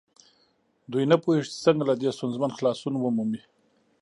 دوی 0.91 1.03
نه 1.11 1.17
پوهېږي 1.23 1.47
چې 1.53 1.57
څنګه 1.65 1.83
له 1.89 1.93
دې 2.01 2.09
ستونزې 2.17 2.37
خلاصون 2.57 2.93
ومومي. 2.97 3.41